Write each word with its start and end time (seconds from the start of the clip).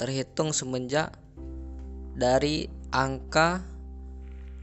terhitung 0.00 0.56
semenjak 0.56 1.12
dari 2.16 2.72
angka 2.88 3.60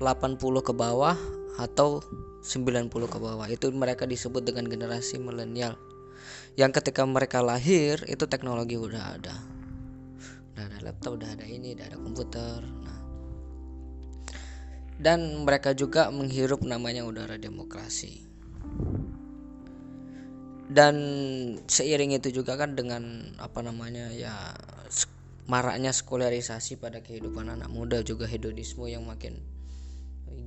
80 0.01 0.41
ke 0.65 0.73
bawah 0.73 1.13
atau 1.61 2.01
90 2.41 2.89
ke 2.89 3.17
bawah. 3.21 3.47
Itu 3.47 3.69
mereka 3.69 4.09
disebut 4.09 4.41
dengan 4.41 4.65
generasi 4.65 5.21
milenial. 5.21 5.77
Yang 6.57 6.81
ketika 6.81 7.05
mereka 7.05 7.39
lahir 7.45 8.01
itu 8.09 8.25
teknologi 8.25 8.75
udah 8.75 9.03
ada. 9.17 9.35
Udah 10.53 10.63
ada 10.67 10.77
laptop 10.83 11.21
udah 11.21 11.29
ada 11.37 11.45
ini 11.45 11.77
udah 11.77 11.85
ada 11.87 11.97
komputer. 12.01 12.59
Nah. 12.65 12.99
Dan 15.01 15.45
mereka 15.45 15.73
juga 15.77 16.09
menghirup 16.09 16.65
namanya 16.65 17.05
udara 17.05 17.37
demokrasi. 17.37 18.25
Dan 20.71 20.95
seiring 21.67 22.15
itu 22.15 22.31
juga 22.31 22.55
kan 22.55 22.79
dengan 22.79 23.35
apa 23.37 23.59
namanya 23.59 24.07
ya 24.15 24.55
maraknya 25.51 25.91
sekularisasi 25.91 26.79
pada 26.79 27.03
kehidupan 27.03 27.51
anak 27.51 27.67
muda 27.67 27.99
juga 28.07 28.23
hedonisme 28.23 28.87
yang 28.87 29.03
makin 29.03 29.43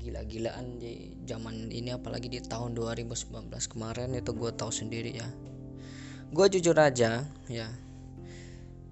gila-gilaan 0.01 0.77
di 0.77 1.17
zaman 1.25 1.73
ini 1.73 1.97
apalagi 1.97 2.29
di 2.29 2.41
tahun 2.45 2.77
2019 2.77 3.49
kemarin 3.73 4.13
itu 4.13 4.31
gue 4.37 4.51
tahu 4.53 4.69
sendiri 4.69 5.17
ya. 5.17 5.29
Gue 6.29 6.47
jujur 6.53 6.77
aja 6.77 7.25
ya. 7.49 7.69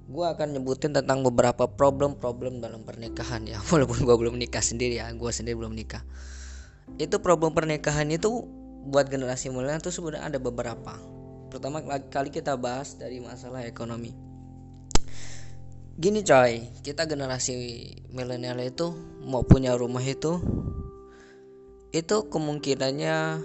Gue 0.08 0.26
akan 0.28 0.56
nyebutin 0.56 0.96
tentang 0.96 1.24
beberapa 1.24 1.68
problem-problem 1.68 2.60
dalam 2.64 2.84
pernikahan 2.84 3.44
ya 3.44 3.60
walaupun 3.70 4.04
gue 4.04 4.16
belum 4.16 4.36
nikah 4.40 4.64
sendiri 4.64 5.00
ya 5.00 5.12
gue 5.12 5.30
sendiri 5.32 5.60
belum 5.60 5.76
nikah. 5.76 6.00
Itu 6.96 7.20
problem 7.20 7.52
pernikahan 7.52 8.08
itu 8.08 8.48
buat 8.82 9.06
generasi 9.06 9.52
milenial 9.52 9.78
itu 9.78 9.94
sebenarnya 9.94 10.32
ada 10.32 10.38
beberapa. 10.42 10.96
Pertama 11.52 11.84
kali 12.08 12.32
kita 12.32 12.56
bahas 12.56 12.96
dari 12.96 13.20
masalah 13.20 13.62
ekonomi. 13.68 14.16
Gini 15.92 16.24
coy 16.24 16.72
kita 16.80 17.04
generasi 17.04 17.52
milenial 18.16 18.56
itu 18.64 18.96
mau 19.28 19.44
punya 19.44 19.76
rumah 19.76 20.00
itu 20.00 20.40
itu 21.92 22.16
kemungkinannya 22.32 23.44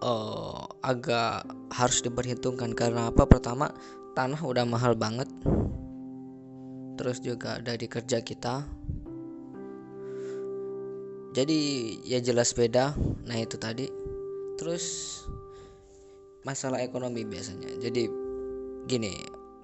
uh, 0.00 0.64
agak 0.80 1.44
harus 1.76 2.00
diperhitungkan. 2.00 2.72
Karena 2.72 3.12
apa? 3.12 3.28
Pertama 3.28 3.68
tanah 4.16 4.40
udah 4.40 4.64
mahal 4.64 4.96
banget. 4.96 5.28
Terus 6.96 7.20
juga 7.20 7.60
dari 7.60 7.84
kerja 7.84 8.24
kita. 8.24 8.64
Jadi 11.36 11.58
ya 12.08 12.24
jelas 12.24 12.56
beda. 12.56 12.96
Nah 13.28 13.36
itu 13.36 13.60
tadi. 13.60 13.92
Terus 14.56 14.84
masalah 16.48 16.80
ekonomi 16.80 17.28
biasanya. 17.28 17.76
Jadi 17.76 18.08
gini 18.88 19.12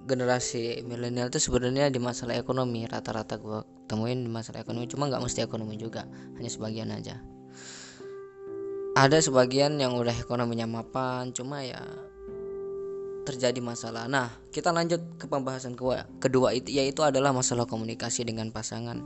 generasi 0.01 0.81
milenial 0.81 1.29
itu 1.33 1.41
sebenarnya 1.41 1.89
di 1.89 1.97
masalah 1.97 2.37
ekonomi. 2.37 2.85
Rata-rata 2.85 3.41
gue 3.41 3.89
temuin 3.89 4.21
di 4.21 4.29
masalah 4.29 4.61
ekonomi. 4.61 4.85
Cuma 4.85 5.09
nggak 5.09 5.23
mesti 5.23 5.41
ekonomi 5.41 5.81
juga. 5.81 6.05
Hanya 6.35 6.51
sebagian 6.51 6.91
aja 6.91 7.40
ada 8.97 9.17
sebagian 9.19 9.79
yang 9.79 9.95
udah 9.95 10.13
ekonominya 10.15 10.67
mapan 10.67 11.31
cuma 11.31 11.63
ya 11.63 11.81
terjadi 13.23 13.61
masalah 13.61 14.09
nah 14.09 14.33
kita 14.49 14.73
lanjut 14.73 14.99
ke 15.21 15.25
pembahasan 15.29 15.77
kedua 15.77 16.09
kedua 16.17 16.51
itu 16.57 16.73
yaitu 16.73 17.05
adalah 17.05 17.31
masalah 17.31 17.69
komunikasi 17.69 18.25
dengan 18.25 18.49
pasangan 18.49 18.99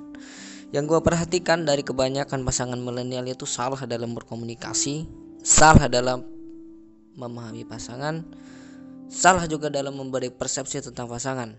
yang 0.74 0.90
gue 0.90 1.00
perhatikan 1.03 1.63
dari 1.63 1.85
kebanyakan 1.85 2.41
pasangan 2.41 2.79
milenial 2.79 3.28
itu 3.28 3.45
salah 3.45 3.79
dalam 3.85 4.16
berkomunikasi 4.18 5.06
salah 5.45 5.85
dalam 5.91 6.25
memahami 7.16 7.63
pasangan 7.68 8.25
salah 9.09 9.45
juga 9.45 9.69
dalam 9.69 9.95
memberi 9.97 10.34
persepsi 10.34 10.81
tentang 10.81 11.09
pasangan. 11.09 11.53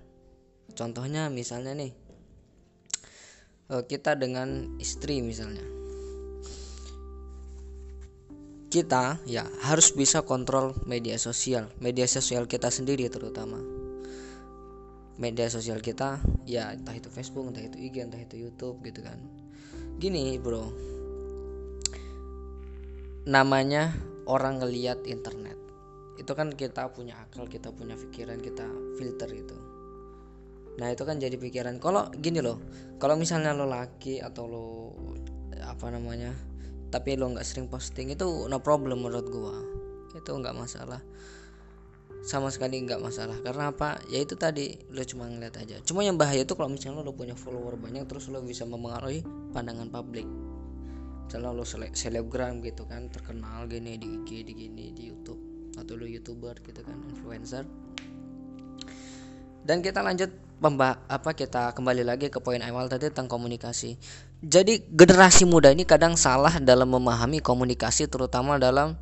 Contohnya 0.75 1.31
misalnya 1.31 1.73
nih 1.79 1.93
eh, 3.73 3.83
kita 3.87 4.19
dengan 4.19 4.77
istri 4.83 5.23
misalnya. 5.23 5.86
Kita 8.67 9.23
ya 9.25 9.47
harus 9.63 9.95
bisa 9.95 10.27
kontrol 10.27 10.75
media 10.85 11.17
sosial, 11.17 11.71
media 11.79 12.05
sosial 12.11 12.51
kita 12.51 12.69
sendiri 12.69 13.07
terutama. 13.07 13.63
Media 15.17 15.49
sosial 15.49 15.81
kita 15.81 16.21
ya 16.45 16.75
entah 16.77 16.93
itu 16.93 17.09
Facebook, 17.09 17.49
entah 17.49 17.65
itu 17.65 17.79
IG, 17.81 18.05
entah 18.05 18.21
itu 18.21 18.37
YouTube 18.37 18.83
gitu 18.85 19.01
kan. 19.01 19.17
Gini, 19.97 20.37
Bro. 20.37 20.75
Namanya 23.27 23.97
orang 24.27 24.61
ngeliat 24.61 25.07
internet 25.09 25.67
itu 26.17 26.33
kan 26.33 26.53
kita 26.53 26.89
punya 26.91 27.15
akal 27.21 27.47
kita 27.47 27.71
punya 27.71 27.95
pikiran 27.95 28.41
kita 28.41 28.67
filter 28.97 29.31
itu 29.31 29.57
nah 30.77 30.93
itu 30.93 31.09
kan 31.09 31.17
jadi 31.17 31.37
pikiran 31.41 31.81
kalau 31.81 32.13
gini 32.13 32.45
loh 32.45 32.61
kalau 33.01 33.17
misalnya 33.17 33.57
lo 33.57 33.65
laki 33.65 34.21
atau 34.21 34.45
lo 34.45 34.67
apa 35.65 35.89
namanya 35.89 36.37
tapi 36.97 37.13
lo 37.13 37.29
nggak 37.29 37.45
sering 37.45 37.69
posting 37.69 38.17
itu 38.17 38.25
no 38.49 38.57
problem 38.65 39.05
menurut 39.05 39.29
gua. 39.29 39.53
Itu 40.17 40.33
nggak 40.33 40.57
masalah. 40.57 41.05
Sama 42.25 42.49
sekali 42.49 42.81
nggak 42.81 43.05
masalah. 43.05 43.37
Karena 43.45 43.69
apa? 43.69 44.01
Ya 44.09 44.25
itu 44.25 44.33
tadi 44.33 44.81
lo 44.89 45.05
cuma 45.05 45.29
ngeliat 45.29 45.61
aja. 45.61 45.77
Cuma 45.85 46.01
yang 46.09 46.17
bahaya 46.17 46.49
itu 46.49 46.57
kalau 46.57 46.73
misalnya 46.73 47.05
lo 47.05 47.13
punya 47.13 47.37
follower 47.37 47.77
banyak 47.77 48.09
terus 48.09 48.33
lo 48.33 48.41
bisa 48.41 48.65
mempengaruhi 48.65 49.21
pandangan 49.53 49.93
publik. 49.93 50.25
Misalnya 51.29 51.53
lo 51.53 51.69
selebgram 51.69 52.65
gitu 52.65 52.89
kan 52.89 53.13
terkenal 53.13 53.69
gini 53.69 54.01
di 54.01 54.17
IG 54.17 54.49
di 54.49 54.53
gini 54.57 54.97
di 54.97 55.13
YouTube 55.13 55.69
atau 55.77 55.93
lu 56.01 56.09
youtuber 56.09 56.57
gitu 56.65 56.81
kan 56.81 56.97
influencer. 57.13 57.69
Dan 59.69 59.85
kita 59.85 60.01
lanjut 60.01 60.33
pembah 60.57 61.05
apa 61.13 61.37
kita 61.37 61.77
kembali 61.77 62.01
lagi 62.01 62.33
ke 62.33 62.41
poin 62.41 62.65
awal 62.65 62.89
tadi 62.89 63.13
tentang 63.13 63.29
komunikasi 63.29 64.01
jadi 64.45 64.85
generasi 64.93 65.49
muda 65.49 65.73
ini 65.73 65.89
kadang 65.89 66.13
salah 66.13 66.61
dalam 66.61 66.93
memahami 66.93 67.41
komunikasi 67.41 68.05
terutama 68.05 68.61
dalam 68.61 69.01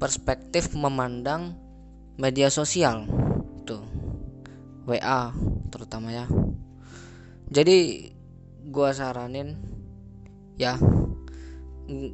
perspektif 0.00 0.72
memandang 0.72 1.52
media 2.16 2.48
sosial. 2.48 3.04
Tuh 3.68 3.84
WA 4.88 5.36
terutama 5.68 6.08
ya. 6.08 6.24
Jadi 7.52 8.08
gua 8.72 8.96
saranin 8.96 9.60
ya 10.56 10.76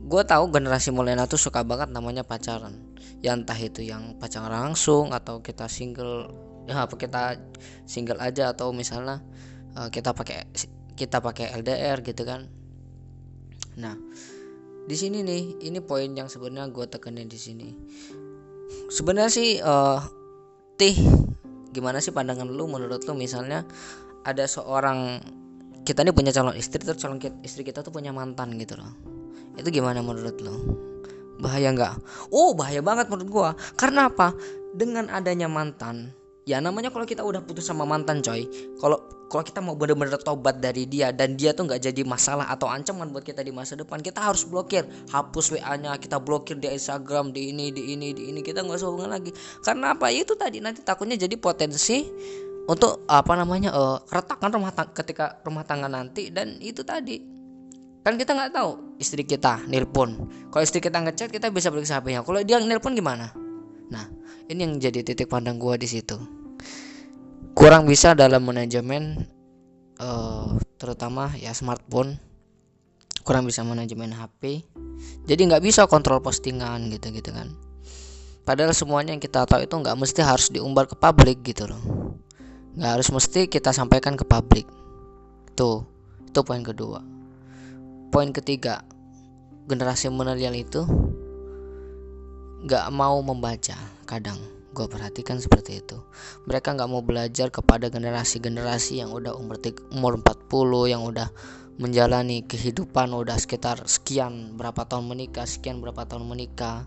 gue 0.09 0.23
tahu 0.25 0.49
generasi 0.49 0.89
milenial 0.89 1.29
tuh 1.29 1.37
suka 1.37 1.61
banget 1.61 1.93
namanya 1.93 2.25
pacaran. 2.25 2.75
Ya 3.21 3.37
entah 3.37 3.59
itu 3.59 3.85
yang 3.85 4.17
pacaran 4.17 4.51
langsung 4.51 5.13
atau 5.13 5.45
kita 5.45 5.69
single 5.69 6.33
ya 6.67 6.89
apa 6.89 6.97
kita 6.99 7.39
single 7.87 8.19
aja 8.19 8.51
atau 8.51 8.75
misalnya 8.75 9.23
uh, 9.79 9.93
kita 9.93 10.11
pakai 10.17 10.49
kita 10.97 11.21
pakai 11.21 11.53
LDR 11.61 12.01
gitu 12.01 12.25
kan. 12.25 12.49
Nah 13.77 13.95
di 14.87 14.97
sini 14.97 15.21
nih 15.21 15.69
ini 15.69 15.79
poin 15.85 16.09
yang 16.17 16.27
sebenarnya 16.33 16.73
gue 16.73 16.87
tekenin 16.89 17.29
di 17.29 17.39
sini. 17.39 17.69
Sebenarnya 18.89 19.31
sih 19.31 19.61
uh, 19.61 20.01
tih 20.81 20.97
gimana 21.71 22.01
sih 22.01 22.11
pandangan 22.11 22.49
lu? 22.49 22.65
Menurut 22.67 23.05
lu 23.05 23.13
misalnya 23.13 23.63
ada 24.25 24.49
seorang 24.49 25.21
kita 25.87 26.03
nih 26.03 26.17
punya 26.17 26.35
calon 26.35 26.57
istri 26.59 26.83
terus 26.83 26.99
calon 26.99 27.23
istri 27.47 27.63
kita 27.63 27.85
tuh 27.85 27.95
punya 27.95 28.11
mantan 28.11 28.57
gitu 28.57 28.75
loh. 28.75 28.91
Itu 29.55 29.69
gimana 29.71 30.01
menurut 30.01 30.41
lo 30.41 30.57
bahaya 31.37 31.69
nggak? 31.77 31.95
Oh 32.33 32.57
bahaya 32.57 32.81
banget 32.81 33.13
menurut 33.13 33.29
gua. 33.29 33.51
Karena 33.77 34.09
apa? 34.09 34.33
Dengan 34.73 35.13
adanya 35.13 35.49
mantan 35.49 36.13
ya 36.47 36.63
namanya 36.63 36.95
kalau 36.95 37.03
kita 37.03 37.27
udah 37.27 37.43
putus 37.43 37.67
sama 37.67 37.83
mantan 37.83 38.23
coy 38.23 38.47
kalau 38.79 39.03
kalau 39.27 39.43
kita 39.43 39.59
mau 39.59 39.75
bener-bener 39.75 40.15
tobat 40.23 40.63
dari 40.63 40.87
dia 40.87 41.11
dan 41.11 41.35
dia 41.35 41.51
tuh 41.51 41.67
nggak 41.67 41.83
jadi 41.83 42.03
masalah 42.07 42.47
atau 42.47 42.71
ancaman 42.71 43.11
buat 43.11 43.27
kita 43.27 43.43
di 43.43 43.51
masa 43.51 43.75
depan 43.75 43.99
kita 43.99 44.23
harus 44.23 44.47
blokir. 44.47 44.87
Hapus 45.11 45.59
wa 45.59 45.75
nya 45.75 45.99
kita 45.99 46.23
blokir 46.23 46.63
di 46.63 46.71
Instagram 46.71 47.35
di 47.35 47.51
ini 47.51 47.75
di 47.75 47.91
ini 47.91 48.15
di 48.15 48.31
ini 48.31 48.41
kita 48.41 48.63
nggak 48.63 48.79
usah 48.79 48.87
hubungan 48.87 49.19
lagi. 49.19 49.35
Karena 49.67 49.99
apa? 49.99 50.15
Itu 50.15 50.39
tadi 50.39 50.63
nanti 50.63 50.87
takutnya 50.87 51.19
jadi 51.19 51.35
potensi 51.35 52.07
untuk 52.71 53.03
apa 53.11 53.35
namanya 53.35 53.75
uh, 53.75 53.99
retakan 54.07 54.51
rumah 54.55 54.71
tangga 54.71 54.95
ketika 54.95 55.43
rumah 55.43 55.67
tangga 55.67 55.91
nanti 55.91 56.31
dan 56.31 56.63
itu 56.63 56.87
tadi. 56.87 57.19
Kan 58.07 58.15
kita 58.15 58.39
nggak 58.39 58.55
tahu 58.55 58.95
istri 59.03 59.27
kita 59.27 59.67
nelpon. 59.67 60.31
Kalau 60.55 60.63
istri 60.63 60.79
kita 60.79 61.03
ngechat 61.03 61.35
kita 61.35 61.51
bisa 61.51 61.75
periksa 61.75 61.99
hp 61.99 62.23
kalau 62.23 62.39
dia 62.47 62.63
nelpon 62.63 62.95
gimana? 62.95 63.35
Nah 63.91 64.07
ini 64.47 64.63
yang 64.63 64.79
jadi 64.79 65.03
titik 65.03 65.27
pandang 65.27 65.59
gua 65.59 65.75
di 65.75 65.91
situ 65.91 66.36
kurang 67.57 67.89
bisa 67.89 68.13
dalam 68.13 68.45
manajemen 68.45 69.25
uh, 69.97 70.61
terutama 70.77 71.33
ya 71.41 71.57
smartphone. 71.57 72.21
Kurang 73.27 73.49
bisa 73.49 73.67
manajemen 73.67 74.15
HP 74.15 74.63
jadi 75.27 75.43
nggak 75.51 75.65
bisa 75.65 75.91
kontrol 75.91 76.23
postingan 76.23 76.93
gitu 76.93 77.11
gitu 77.11 77.35
kan. 77.35 77.51
Padahal 78.47 78.71
semuanya 78.71 79.11
yang 79.11 79.19
kita 79.19 79.43
tahu 79.43 79.67
itu 79.67 79.75
nggak 79.75 79.99
mesti 79.99 80.21
harus 80.23 80.47
diumbar 80.55 80.87
ke 80.87 80.95
publik 80.95 81.43
gitu 81.43 81.67
loh. 81.67 81.83
Nggak 82.79 82.93
harus 83.01 83.09
mesti 83.11 83.51
kita 83.51 83.75
sampaikan 83.75 84.15
ke 84.15 84.23
publik. 84.23 84.69
Tuh 85.59 85.83
itu 86.23 86.41
poin 86.47 86.63
kedua. 86.63 87.03
Poin 88.15 88.31
ketiga 88.31 88.87
generasi 89.67 90.07
milenial 90.15 90.55
itu 90.55 90.87
nggak 92.63 92.87
mau 92.95 93.19
membaca 93.19 93.75
kadang 94.07 94.39
gue 94.77 94.85
perhatikan 94.93 95.41
seperti 95.41 95.81
itu. 95.81 95.97
Mereka 96.45 96.77
nggak 96.77 96.91
mau 96.93 97.01
belajar 97.01 97.49
kepada 97.49 97.89
generasi-generasi 97.89 99.01
yang 99.01 99.09
udah 99.17 99.33
umur 99.33 99.57
umur 99.97 100.21
40 100.21 100.93
yang 100.93 101.03
udah 101.09 101.33
menjalani 101.81 102.45
kehidupan 102.45 103.13
udah 103.17 103.37
sekitar 103.41 103.85
sekian 103.89 104.57
berapa 104.61 104.85
tahun 104.85 105.09
menikah 105.17 105.49
sekian 105.49 105.81
berapa 105.81 106.05
tahun 106.05 106.29
menikah. 106.29 106.85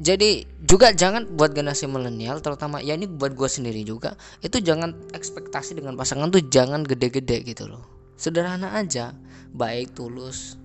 Jadi 0.00 0.48
juga 0.64 0.96
jangan 0.96 1.28
buat 1.36 1.52
generasi 1.52 1.84
milenial 1.84 2.40
terutama 2.40 2.80
ya 2.80 2.96
ini 2.96 3.04
buat 3.04 3.36
gue 3.36 3.46
sendiri 3.46 3.84
juga 3.84 4.16
itu 4.40 4.58
jangan 4.58 4.96
ekspektasi 5.12 5.76
dengan 5.76 5.94
pasangan 5.94 6.32
tuh 6.32 6.42
jangan 6.50 6.82
gede-gede 6.82 7.44
gitu 7.46 7.68
loh. 7.68 7.84
Sederhana 8.16 8.74
aja 8.74 9.12
baik 9.52 9.92
tulus 9.92 10.56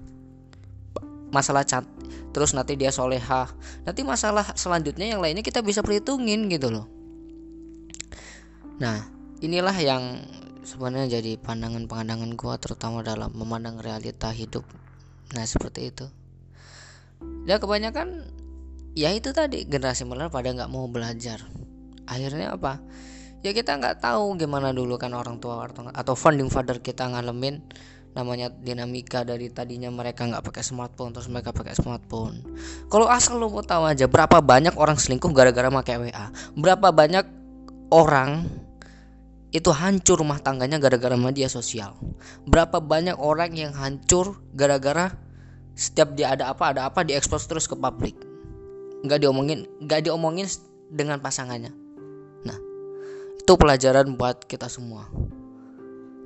masalah 1.33 1.67
cat 1.67 1.83
terus 2.35 2.51
nanti 2.51 2.75
dia 2.75 2.91
solehah 2.91 3.47
nanti 3.87 4.03
masalah 4.03 4.43
selanjutnya 4.59 5.07
yang 5.07 5.23
lainnya 5.23 5.39
kita 5.39 5.63
bisa 5.63 5.79
perhitungin 5.79 6.51
gitu 6.51 6.67
loh. 6.67 6.91
Nah 8.75 9.07
inilah 9.39 9.71
yang 9.79 10.19
sebenarnya 10.67 11.23
jadi 11.23 11.39
pandangan-pandangan 11.39 12.35
gua 12.35 12.59
terutama 12.59 13.07
dalam 13.07 13.31
memandang 13.31 13.79
realita 13.79 14.35
hidup. 14.35 14.67
Nah 15.31 15.47
seperti 15.47 15.95
itu. 15.95 16.11
Ya 17.47 17.55
kebanyakan 17.55 18.27
ya 18.99 19.15
itu 19.15 19.31
tadi 19.31 19.63
generasi 19.63 20.03
milenial 20.03 20.27
pada 20.27 20.51
nggak 20.51 20.67
mau 20.67 20.91
belajar. 20.91 21.39
Akhirnya 22.03 22.51
apa? 22.51 22.83
Ya 23.47 23.55
kita 23.55 23.79
nggak 23.79 24.03
tahu 24.03 24.35
gimana 24.35 24.75
dulu 24.75 24.99
kan 24.99 25.15
orang 25.15 25.39
tua 25.39 25.71
atau 25.95 26.19
founding 26.19 26.51
father 26.51 26.83
kita 26.83 27.07
ngalamin 27.07 27.63
namanya 28.15 28.47
dinamika 28.47 29.27
dari 29.27 29.51
tadinya 29.51 29.91
mereka 29.91 30.23
nggak 30.23 30.39
pakai 30.39 30.63
smartphone 30.63 31.11
terus 31.11 31.27
mereka 31.27 31.51
pakai 31.51 31.75
smartphone. 31.75 32.39
Kalau 32.87 33.11
asal 33.11 33.35
lo 33.35 33.51
mau 33.51 33.59
tahu 33.59 33.83
aja 33.83 34.07
berapa 34.07 34.39
banyak 34.39 34.79
orang 34.79 34.95
selingkuh 34.95 35.35
gara-gara 35.35 35.67
pakai 35.67 35.99
WA 35.99 36.31
berapa 36.55 36.95
banyak 36.95 37.27
orang 37.91 38.47
itu 39.51 39.67
hancur 39.71 40.19
rumah 40.19 40.39
tangganya 40.39 40.79
gara-gara 40.79 41.19
media 41.19 41.51
sosial? 41.51 41.95
Berapa 42.47 42.79
banyak 42.79 43.19
orang 43.19 43.51
yang 43.51 43.75
hancur 43.75 44.39
gara-gara 44.55 45.11
setiap 45.75 46.15
dia 46.15 46.31
ada 46.31 46.55
apa 46.55 46.71
ada 46.71 46.87
apa 46.87 47.03
diekspos 47.03 47.51
terus 47.51 47.67
ke 47.67 47.75
publik? 47.75 48.15
Nggak 49.03 49.27
diomongin 49.27 49.67
nggak 49.83 50.07
diomongin 50.07 50.47
dengan 50.87 51.19
pasangannya. 51.19 51.75
Nah 52.47 52.57
itu 53.35 53.53
pelajaran 53.59 54.15
buat 54.15 54.47
kita 54.47 54.71
semua. 54.71 55.03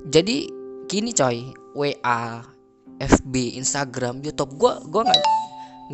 Jadi 0.06 0.59
gini 0.90 1.14
coy. 1.14 1.54
WA 1.78 2.42
FB 2.98 3.54
Instagram 3.62 4.26
YouTube. 4.26 4.58
Gue 4.58 4.74
gue 4.90 5.02
nggak 5.06 5.22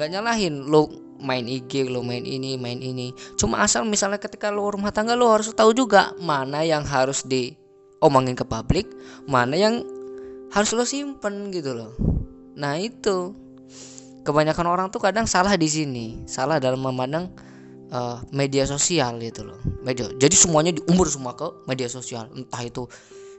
nggak 0.00 0.08
nyalahin. 0.08 0.64
Lo 0.64 0.88
main 1.20 1.44
IG 1.44 1.92
lo 1.92 2.00
main 2.00 2.24
ini 2.24 2.56
main 2.56 2.80
ini. 2.80 3.12
Cuma 3.36 3.60
asal 3.60 3.84
misalnya 3.84 4.16
ketika 4.16 4.48
lo 4.48 4.72
rumah 4.72 4.96
tangga 4.96 5.12
lo 5.12 5.28
harus 5.28 5.52
tahu 5.52 5.76
juga 5.76 6.16
mana 6.16 6.64
yang 6.64 6.84
harus 6.88 7.24
diomongin 7.28 8.36
ke 8.36 8.44
publik 8.44 8.88
mana 9.28 9.56
yang 9.56 9.84
harus 10.48 10.72
lo 10.72 10.88
simpen 10.88 11.52
gitu 11.52 11.76
loh. 11.76 11.92
Nah 12.56 12.80
itu. 12.80 13.36
Kebanyakan 14.26 14.66
orang 14.66 14.86
tuh 14.90 14.98
kadang 14.98 15.22
salah 15.22 15.54
di 15.54 15.70
sini 15.70 16.26
salah 16.26 16.58
dalam 16.58 16.82
memandang 16.82 17.30
uh, 17.94 18.18
media 18.34 18.66
sosial 18.66 19.22
gitu 19.22 19.46
loh. 19.46 19.62
Media 19.86 20.10
jadi 20.18 20.34
semuanya 20.34 20.74
diumur 20.74 21.06
semua 21.06 21.38
ke 21.38 21.46
media 21.70 21.86
sosial. 21.86 22.26
Entah 22.34 22.58
itu 22.66 22.90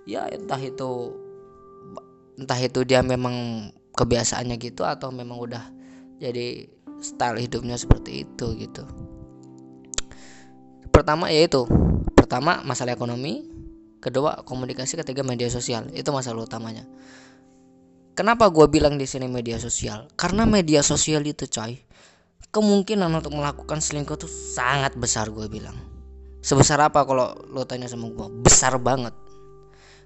ya 0.08 0.32
entah 0.32 0.56
itu 0.64 1.12
entah 2.38 2.60
itu 2.62 2.86
dia 2.86 3.02
memang 3.02 3.70
kebiasaannya 3.98 4.56
gitu 4.62 4.86
atau 4.86 5.10
memang 5.10 5.42
udah 5.42 5.64
jadi 6.22 6.70
style 7.02 7.42
hidupnya 7.42 7.78
seperti 7.78 8.26
itu 8.26 8.46
gitu. 8.58 8.86
Pertama 10.94 11.30
yaitu 11.34 11.66
pertama 12.14 12.62
masalah 12.62 12.94
ekonomi 12.94 13.50
kedua 14.02 14.46
komunikasi 14.46 14.98
ketiga 15.02 15.26
media 15.26 15.50
sosial 15.50 15.90
itu 15.94 16.10
masalah 16.14 16.46
utamanya. 16.46 16.86
Kenapa 18.18 18.50
gue 18.50 18.66
bilang 18.66 18.98
di 18.98 19.06
sini 19.06 19.30
media 19.30 19.62
sosial? 19.62 20.10
Karena 20.18 20.50
media 20.50 20.82
sosial 20.82 21.22
itu 21.26 21.46
coy 21.46 21.78
kemungkinan 22.50 23.14
untuk 23.14 23.38
melakukan 23.38 23.78
selingkuh 23.78 24.18
itu 24.18 24.26
sangat 24.30 24.98
besar 24.98 25.30
gue 25.30 25.46
bilang. 25.46 25.78
Sebesar 26.42 26.82
apa 26.82 27.06
kalau 27.06 27.34
lo 27.54 27.66
tanya 27.70 27.86
sama 27.86 28.10
gue 28.10 28.28
besar 28.42 28.78
banget. 28.82 29.14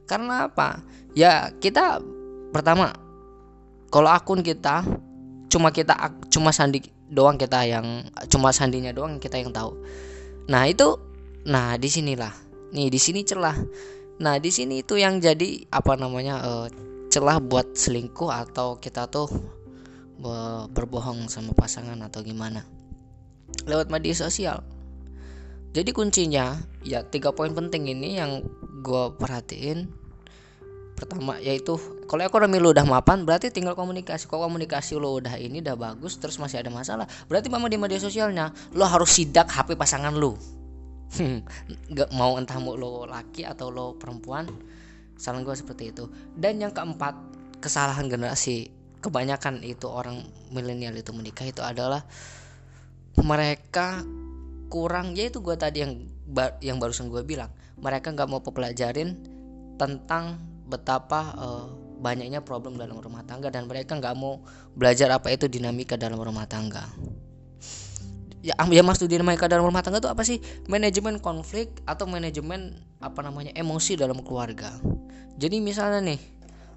Karena 0.04 0.52
apa? 0.52 0.84
Ya 1.16 1.56
kita 1.56 2.04
pertama 2.52 2.94
kalau 3.92 4.08
akun 4.12 4.44
kita 4.44 4.88
cuma 5.52 5.72
kita 5.76 5.96
cuma 6.32 6.56
sandi 6.56 6.80
doang 7.12 7.36
kita 7.36 7.68
yang 7.68 8.08
cuma 8.32 8.56
sandinya 8.56 8.96
doang 8.96 9.20
kita 9.20 9.36
yang 9.36 9.52
tahu. 9.52 9.76
Nah 10.48 10.64
itu 10.68 10.96
nah 11.44 11.76
di 11.76 11.92
sinilah. 11.92 12.32
Nih 12.72 12.88
di 12.88 13.00
sini 13.00 13.28
celah. 13.28 13.60
Nah 14.24 14.40
di 14.40 14.48
sini 14.48 14.80
itu 14.80 14.96
yang 14.96 15.20
jadi 15.20 15.68
apa 15.68 16.00
namanya 16.00 16.40
uh, 16.40 16.68
celah 17.12 17.44
buat 17.44 17.76
selingkuh 17.76 18.32
atau 18.32 18.80
kita 18.80 19.12
tuh 19.12 19.28
berbohong 20.72 21.28
sama 21.28 21.52
pasangan 21.52 22.00
atau 22.00 22.24
gimana. 22.24 22.64
Lewat 23.68 23.92
media 23.92 24.16
sosial. 24.16 24.64
Jadi 25.72 25.92
kuncinya 25.92 26.56
ya 26.84 27.04
tiga 27.04 27.36
poin 27.36 27.52
penting 27.52 27.92
ini 27.92 28.20
yang 28.20 28.44
gue 28.84 29.04
perhatiin 29.16 30.01
pertama 31.08 31.38
yaitu 31.42 31.78
kalau 32.06 32.22
ekonomi 32.22 32.60
lu 32.60 32.76
udah 32.76 32.86
mapan 32.86 33.24
berarti 33.24 33.50
tinggal 33.50 33.74
komunikasi. 33.74 34.28
Kalau 34.28 34.46
komunikasi 34.46 34.98
lu 35.00 35.22
udah 35.22 35.38
ini 35.40 35.64
udah 35.64 35.78
bagus 35.78 36.20
terus 36.20 36.38
masih 36.38 36.62
ada 36.62 36.70
masalah 36.70 37.08
berarti 37.26 37.48
memang 37.48 37.72
di 37.72 37.78
media 37.80 37.98
sosialnya 37.98 38.52
lo 38.76 38.86
harus 38.86 39.10
sidak 39.10 39.50
HP 39.50 39.80
pasangan 39.80 40.14
lu. 40.14 40.36
Nggak 41.92 42.10
mau 42.16 42.36
entah 42.38 42.58
mau 42.60 42.76
lo 42.76 43.06
laki 43.08 43.48
atau 43.48 43.72
lo 43.74 43.96
perempuan 43.96 44.48
saran 45.18 45.46
gue 45.46 45.54
seperti 45.54 45.94
itu. 45.94 46.10
Dan 46.34 46.58
yang 46.62 46.74
keempat 46.74 47.14
kesalahan 47.62 48.10
generasi 48.10 48.74
kebanyakan 49.02 49.66
itu 49.66 49.90
orang 49.90 50.22
milenial 50.54 50.94
itu 50.98 51.10
menikah 51.14 51.46
itu 51.46 51.62
adalah 51.62 52.06
mereka 53.22 54.02
kurang 54.72 55.14
yaitu 55.18 55.44
gue 55.44 55.58
tadi 55.58 55.84
yang 55.84 55.94
yang 56.64 56.78
barusan 56.80 57.12
gue 57.12 57.22
bilang 57.28 57.52
mereka 57.82 58.14
nggak 58.14 58.30
mau 58.30 58.40
pelajarin 58.40 59.20
tentang 59.76 60.51
betapa 60.72 61.36
uh, 61.36 61.68
banyaknya 62.02 62.42
problem 62.42 62.80
dalam 62.82 62.98
rumah 62.98 63.22
tangga 63.28 63.54
dan 63.54 63.70
mereka 63.70 63.94
nggak 63.94 64.18
mau 64.18 64.42
belajar 64.74 65.14
apa 65.14 65.30
itu 65.30 65.46
dinamika 65.46 65.94
dalam 66.00 66.18
rumah 66.18 66.50
tangga. 66.50 66.90
Ya 68.42 68.58
ya 68.58 68.82
maksud 68.82 69.06
dinamika 69.06 69.46
dalam 69.46 69.70
rumah 69.70 69.86
tangga 69.86 70.02
itu 70.02 70.10
apa 70.10 70.26
sih? 70.26 70.42
Manajemen 70.66 71.22
konflik 71.22 71.70
atau 71.86 72.10
manajemen 72.10 72.82
apa 72.98 73.22
namanya 73.22 73.54
emosi 73.54 73.94
dalam 73.94 74.18
keluarga. 74.26 74.74
Jadi 75.38 75.62
misalnya 75.62 76.02
nih 76.02 76.20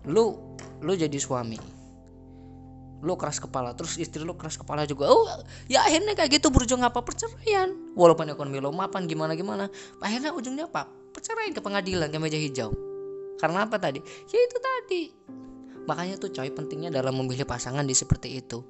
lu 0.05 0.37
lu 0.85 0.93
jadi 0.93 1.17
suami 1.17 1.57
lo 3.05 3.21
keras 3.21 3.37
kepala 3.37 3.77
terus 3.77 4.01
istri 4.01 4.25
lo 4.25 4.33
keras 4.33 4.57
kepala 4.57 4.89
juga 4.89 5.13
oh 5.13 5.29
ya 5.69 5.85
akhirnya 5.85 6.13
kayak 6.13 6.37
gitu 6.37 6.53
berujung 6.53 6.85
apa? 6.85 7.01
Perceraian. 7.01 7.73
Walaupun 7.97 8.29
ekonomi 8.29 8.61
lo 8.61 8.69
mapan 8.69 9.09
gimana 9.09 9.33
gimana 9.33 9.73
akhirnya 10.05 10.37
ujungnya 10.37 10.69
apa? 10.69 10.85
Perceraian 11.17 11.57
ke 11.57 11.65
pengadilan 11.65 12.13
ke 12.13 12.21
meja 12.21 12.37
hijau 12.37 12.94
karena 13.45 13.69
apa 13.69 13.77
tadi? 13.77 14.01
Ya 14.33 14.41
itu 14.41 14.57
tadi. 14.57 15.03
Makanya 15.85 16.17
tuh 16.17 16.33
coy 16.33 16.49
pentingnya 16.49 16.89
dalam 16.89 17.21
memilih 17.21 17.45
pasangan 17.45 17.85
di 17.85 17.93
seperti 17.93 18.41
itu. 18.41 18.65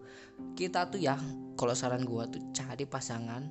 Kita 0.59 0.91
tuh 0.91 0.99
ya 0.99 1.15
kalau 1.55 1.79
saran 1.79 2.03
gua 2.03 2.27
tuh 2.27 2.43
cari 2.51 2.83
pasangan 2.83 3.47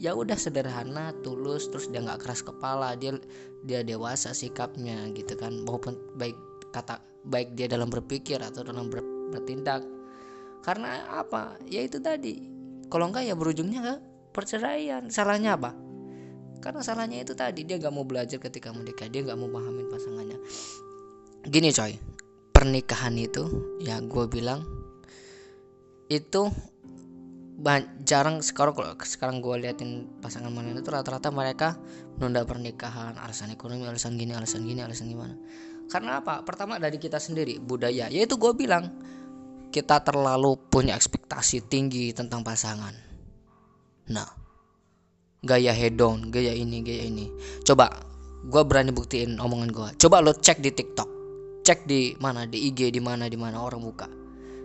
ya 0.00 0.16
udah 0.16 0.34
sederhana 0.40 1.12
tulus 1.20 1.68
terus 1.68 1.92
dia 1.92 2.00
nggak 2.00 2.24
keras 2.24 2.40
kepala 2.40 2.96
dia 2.96 3.12
dia 3.68 3.84
dewasa 3.84 4.32
sikapnya 4.32 5.12
gitu 5.12 5.36
kan. 5.36 5.60
Maupun 5.68 5.92
baik 6.16 6.40
kata 6.72 7.04
baik 7.28 7.52
dia 7.52 7.68
dalam 7.68 7.92
berpikir 7.92 8.40
atau 8.40 8.64
dalam 8.64 8.88
ber, 8.88 9.04
bertindak. 9.28 9.84
Karena 10.64 11.04
apa? 11.20 11.60
Ya 11.68 11.84
itu 11.84 12.00
tadi. 12.00 12.48
Kalau 12.88 13.12
enggak 13.12 13.28
ya 13.28 13.36
berujungnya 13.36 13.80
enggak 13.84 14.00
perceraian. 14.32 15.12
Salahnya 15.12 15.52
apa 15.60 15.91
karena 16.62 16.80
salahnya 16.80 17.26
itu 17.26 17.34
tadi 17.34 17.66
dia 17.66 17.76
nggak 17.82 17.90
mau 17.90 18.06
belajar 18.06 18.38
ketika 18.38 18.70
menikah 18.70 19.10
dia 19.10 19.26
nggak 19.26 19.34
mau 19.34 19.50
pahamin 19.50 19.90
pasangannya. 19.90 20.38
Gini 21.42 21.74
coy. 21.74 21.98
Pernikahan 22.54 23.18
itu 23.18 23.50
ya 23.82 23.98
gue 23.98 24.24
bilang 24.30 24.62
itu 26.06 26.46
jarang 28.06 28.38
sekarang 28.42 28.74
kalau 28.74 28.94
sekarang 29.02 29.36
gue 29.42 29.54
liatin 29.66 30.06
pasangan 30.22 30.50
mana 30.50 30.74
itu 30.74 30.90
rata-rata 30.90 31.34
mereka 31.34 31.74
menunda 32.18 32.46
pernikahan 32.46 33.18
alasan 33.18 33.54
ekonomi 33.54 33.86
alasan 33.86 34.14
gini 34.14 34.30
alasan 34.30 34.62
gini 34.62 34.86
alasan 34.86 35.10
gimana. 35.10 35.34
Karena 35.90 36.22
apa? 36.22 36.46
Pertama 36.46 36.78
dari 36.78 37.02
kita 37.02 37.18
sendiri 37.18 37.58
budaya. 37.58 38.06
Yaitu 38.06 38.38
gue 38.38 38.54
bilang 38.54 38.86
kita 39.74 39.98
terlalu 40.06 40.54
punya 40.70 40.94
ekspektasi 40.94 41.66
tinggi 41.66 42.14
tentang 42.14 42.46
pasangan. 42.46 42.94
Nah 44.10 44.41
gaya 45.42 45.74
hedon 45.74 46.30
gaya 46.30 46.54
ini 46.54 46.80
gaya 46.80 47.02
ini. 47.06 47.26
Coba 47.66 47.90
gue 48.42 48.62
berani 48.66 48.90
buktiin 48.90 49.38
omongan 49.38 49.70
gue 49.70 49.88
coba 50.06 50.22
lo 50.22 50.32
cek 50.32 50.62
di 50.62 50.70
tiktok. 50.70 51.10
Cek 51.62 51.86
di 51.86 52.14
mana 52.18 52.46
di 52.46 52.70
IG 52.70 52.90
di 52.90 52.98
mana 53.02 53.26
di 53.26 53.38
mana 53.38 53.62
orang 53.62 53.82
buka. 53.82 54.06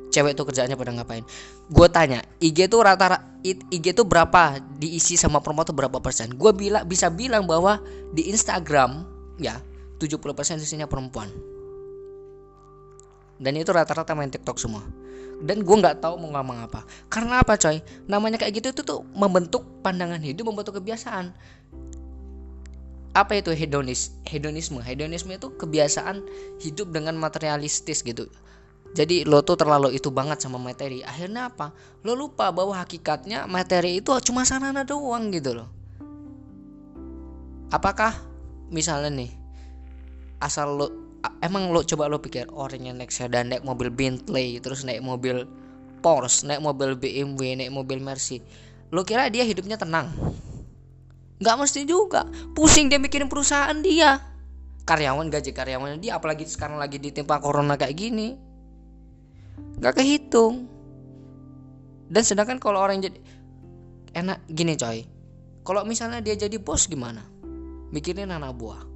Cewek 0.08 0.40
tuh 0.40 0.48
kerjaannya 0.48 0.80
pada 0.80 0.92
ngapain? 0.96 1.26
Gue 1.68 1.88
tanya 1.92 2.24
IG 2.40 2.72
tuh 2.72 2.80
rata-rata 2.80 3.22
IG 3.44 3.92
tuh 3.92 4.08
berapa? 4.08 4.58
Diisi 4.80 5.20
sama 5.20 5.44
perempuan 5.44 5.68
tuh 5.68 5.76
berapa 5.76 6.00
persen? 6.00 6.32
Gue 6.34 6.56
bilang 6.56 6.88
bisa 6.88 7.12
bilang 7.12 7.44
bahwa 7.44 7.78
di 8.16 8.32
Instagram 8.32 9.04
ya 9.38 9.60
70% 10.00 10.62
isinya 10.62 10.88
perempuan 10.90 11.30
dan 13.38 13.54
itu 13.58 13.70
rata-rata 13.70 14.14
main 14.18 14.30
TikTok 14.30 14.58
semua. 14.58 14.82
Dan 15.38 15.62
gue 15.62 15.76
nggak 15.78 16.02
tahu 16.02 16.18
mau 16.18 16.34
ngomong 16.34 16.66
apa. 16.66 16.82
Karena 17.14 17.46
apa 17.46 17.54
coy? 17.62 17.78
Namanya 18.10 18.42
kayak 18.42 18.58
gitu 18.58 18.68
itu 18.74 18.82
tuh 18.82 19.06
membentuk 19.14 19.62
pandangan 19.86 20.18
hidup 20.18 20.50
membentuk 20.50 20.82
kebiasaan. 20.82 21.30
Apa 23.14 23.38
itu 23.38 23.54
hedonis 23.54 24.18
hedonisme? 24.26 24.82
Hedonisme 24.82 25.38
itu 25.38 25.54
kebiasaan 25.54 26.26
hidup 26.62 26.90
dengan 26.90 27.14
materialistis 27.18 28.02
gitu. 28.02 28.26
Jadi 28.98 29.30
lo 29.30 29.46
tuh 29.46 29.58
terlalu 29.62 29.94
itu 29.94 30.10
banget 30.10 30.42
sama 30.42 30.58
materi. 30.58 31.06
Akhirnya 31.06 31.54
apa? 31.54 31.70
Lo 32.02 32.18
lupa 32.18 32.50
bahwa 32.50 32.74
hakikatnya 32.74 33.46
materi 33.46 34.02
itu 34.02 34.10
cuma 34.26 34.42
sarana 34.42 34.82
doang 34.82 35.30
gitu 35.30 35.54
loh. 35.54 35.70
Apakah 37.70 38.16
misalnya 38.74 39.12
nih 39.12 39.32
asal 40.42 40.78
lo 40.78 40.88
emang 41.42 41.72
lo 41.72 41.84
coba 41.84 42.12
lo 42.12 42.20
pikir 42.20 42.50
orang 42.54 42.90
yang 42.90 42.96
naik 43.00 43.12
sedan 43.14 43.52
naik 43.54 43.64
mobil 43.64 43.90
Bentley 43.94 44.60
terus 44.60 44.84
naik 44.84 45.02
mobil 45.02 45.48
Porsche 45.98 46.46
naik 46.46 46.62
mobil 46.62 46.94
BMW 46.94 47.58
naik 47.58 47.74
mobil 47.74 47.98
Mercy. 47.98 48.42
Lo 48.94 49.04
kira 49.04 49.28
dia 49.28 49.44
hidupnya 49.44 49.76
tenang? 49.76 50.14
Nggak 51.38 51.56
mesti 51.58 51.84
juga. 51.84 52.26
Pusing 52.54 52.90
dia 52.90 53.02
mikirin 53.02 53.30
perusahaan 53.30 53.76
dia. 53.82 54.22
Karyawan 54.88 55.28
gaji 55.28 55.52
karyawan 55.52 56.00
dia 56.00 56.16
apalagi 56.16 56.48
sekarang 56.48 56.80
lagi 56.80 57.02
ditimpa 57.02 57.44
corona 57.44 57.76
kayak 57.76 57.98
gini. 57.98 58.38
Nggak 59.82 60.02
kehitung. 60.02 60.70
Dan 62.08 62.24
sedangkan 62.24 62.58
kalau 62.58 62.80
orang 62.80 63.04
jadi 63.04 63.20
enak 64.16 64.48
gini 64.48 64.80
coy. 64.80 65.04
Kalau 65.68 65.84
misalnya 65.84 66.24
dia 66.24 66.40
jadi 66.40 66.56
bos 66.56 66.88
gimana? 66.88 67.22
Mikirin 67.92 68.32
anak 68.32 68.56
buah. 68.56 68.88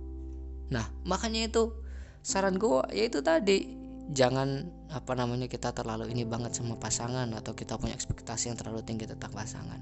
Nah 0.72 0.88
makanya 1.04 1.52
itu 1.52 1.76
saran 2.22 2.58
gue 2.58 2.82
ya 2.94 3.04
itu 3.10 3.20
tadi. 3.22 3.82
Jangan 4.12 4.68
apa 4.92 5.16
namanya 5.16 5.48
kita 5.48 5.72
terlalu 5.72 6.12
ini 6.12 6.28
banget 6.28 6.58
sama 6.58 6.76
pasangan 6.76 7.32
atau 7.32 7.56
kita 7.56 7.80
punya 7.80 7.96
ekspektasi 7.96 8.52
yang 8.52 8.58
terlalu 8.60 8.84
tinggi 8.84 9.08
tentang 9.08 9.32
pasangan. 9.32 9.80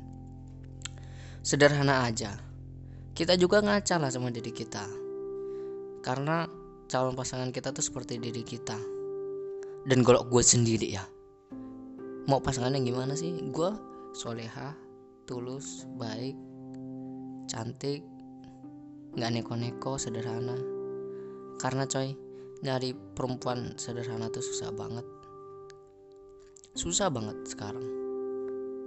Sederhana 1.41 2.05
aja. 2.05 2.37
Kita 3.17 3.35
juga 3.35 3.59
ngaca 3.59 3.99
lah 3.99 4.11
sama 4.13 4.29
diri 4.29 4.53
kita. 4.53 4.85
Karena 6.05 6.45
calon 6.87 7.17
pasangan 7.17 7.49
kita 7.49 7.73
tuh 7.73 7.83
seperti 7.83 8.21
diri 8.21 8.45
kita. 8.45 8.77
Dan 9.89 10.05
kalau 10.05 10.27
gue 10.27 10.43
sendiri 10.43 10.93
ya 10.93 11.03
mau 12.29 12.37
pasangannya 12.37 12.85
gimana 12.85 13.17
sih? 13.17 13.33
Gue 13.49 13.73
soleha 14.13 14.77
tulus 15.25 15.89
baik 15.97 16.37
cantik 17.49 18.05
nggak 19.17 19.41
neko-neko 19.41 19.97
sederhana. 19.97 20.53
Karena 21.57 21.89
coy 21.89 22.28
nyari 22.59 22.91
perempuan 22.91 23.75
sederhana 23.79 24.27
tuh 24.27 24.43
susah 24.43 24.71
banget. 24.75 25.05
Susah 26.75 27.07
banget 27.07 27.37
sekarang. 27.47 27.83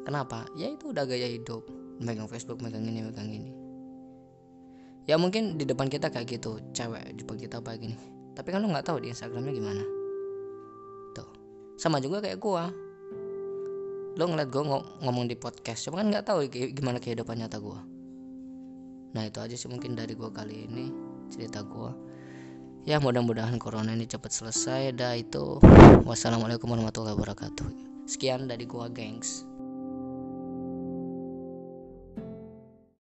Kenapa? 0.05 0.45
Ya 0.59 0.69
itu 0.69 0.93
udah 0.93 1.09
gaya 1.09 1.29
hidup. 1.29 1.65
Megang 2.03 2.29
Facebook 2.29 2.61
megang 2.61 2.85
ini 2.85 3.01
megang 3.05 3.31
ini. 3.31 3.53
Ya 5.09 5.19
mungkin 5.19 5.59
di 5.59 5.67
depan 5.67 5.91
kita 5.91 6.15
kayak 6.15 6.31
gitu 6.31 6.63
cewek 6.77 7.17
di 7.17 7.25
depan 7.25 7.37
kita 7.41 7.59
apa 7.65 7.75
gini. 7.79 7.97
Tapi 8.33 8.49
kan 8.49 8.63
lo 8.63 8.69
nggak 8.71 8.87
tahu 8.87 9.03
di 9.03 9.11
instagramnya 9.11 9.53
gimana. 9.55 9.83
Tuh. 11.17 11.31
Sama 11.81 11.99
juga 11.99 12.23
kayak 12.23 12.39
gua. 12.39 12.71
Lo 14.19 14.25
ngeliat 14.29 14.53
gua 14.53 14.83
ngomong 15.01 15.27
di 15.27 15.37
podcast 15.39 15.89
cuma 15.89 16.05
kan 16.05 16.13
nggak 16.13 16.27
tahu 16.29 16.45
gimana 16.51 17.01
kehidupan 17.01 17.41
nyata 17.41 17.59
gua. 17.59 17.81
Nah 19.13 19.23
itu 19.29 19.39
aja 19.41 19.57
sih 19.57 19.69
mungkin 19.69 19.97
dari 19.97 20.13
gua 20.13 20.31
kali 20.33 20.69
ini 20.69 20.93
cerita 21.33 21.65
gua 21.65 22.12
ya 22.83 22.99
mudah-mudahan 22.99 23.59
corona 23.63 23.95
ini 23.95 24.09
cepat 24.11 24.31
selesai. 24.35 24.95
Dah 24.97 25.15
itu. 25.15 25.63
Wassalamualaikum 26.03 26.67
warahmatullahi 26.67 27.15
wabarakatuh. 27.15 27.67
Sekian 28.07 28.51
dari 28.51 28.67
gua 28.67 28.91
gengs 28.91 29.47